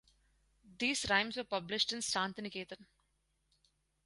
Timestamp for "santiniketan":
1.99-2.87